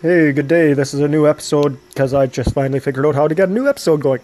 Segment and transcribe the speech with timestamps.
[0.00, 0.74] Hey, good day.
[0.74, 3.52] This is a new episode because I just finally figured out how to get a
[3.52, 4.20] new episode going.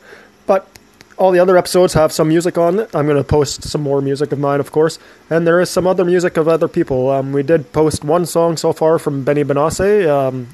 [0.46, 0.68] But
[1.16, 2.82] all the other episodes have some music on.
[2.94, 5.00] I'm going to post some more music of mine, of course.
[5.28, 7.10] And there is some other music of other people.
[7.10, 10.08] Um, we did post one song so far from Benny Benassi.
[10.08, 10.46] Um,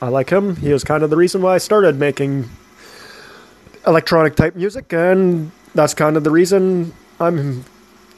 [0.00, 0.54] I like him.
[0.54, 2.48] He is kind of the reason why I started making
[3.84, 7.64] electronic type music, and that's kind of the reason I'm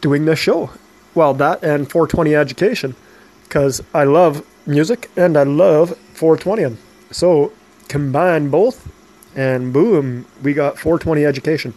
[0.02, 0.68] doing this show.
[1.14, 2.96] Well, that and 420 education,
[3.44, 6.76] because I love music and I love 420.
[7.12, 7.50] So
[7.88, 8.92] combine both,
[9.34, 11.72] and boom, we got 420 education.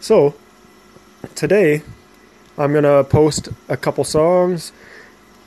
[0.00, 0.34] So
[1.34, 1.82] today,
[2.56, 4.72] I'm gonna post a couple songs.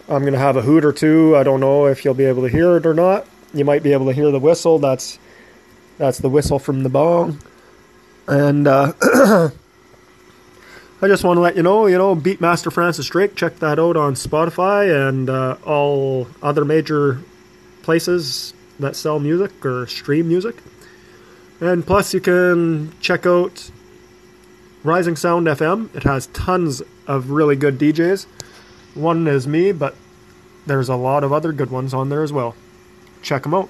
[0.08, 1.36] I'm gonna have a hoot or two.
[1.36, 3.26] I don't know if you'll be able to hear it or not.
[3.56, 4.78] You might be able to hear the whistle.
[4.78, 5.18] That's
[5.98, 7.40] that's the whistle from the bong.
[8.28, 8.94] And uh,
[11.02, 13.36] I just want to let you know, you know, Beatmaster Francis Drake.
[13.36, 17.20] Check that out on Spotify and uh, all other major
[17.88, 20.58] places that sell music or stream music.
[21.62, 23.72] And plus, you can check out
[24.84, 25.96] Rising Sound FM.
[25.96, 28.26] It has tons of really good DJs.
[28.94, 29.96] One is me, but
[30.66, 32.58] there's a lot of other good ones on there as well.
[33.22, 33.70] Check them out.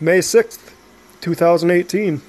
[0.00, 0.72] May 6th,
[1.20, 2.22] 2018.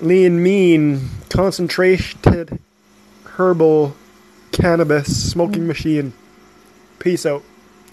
[0.00, 2.60] Lean Mean Concentrated
[3.24, 3.96] Herbal
[4.52, 5.66] Cannabis Smoking mm.
[5.66, 6.12] Machine.
[7.00, 7.42] Peace out.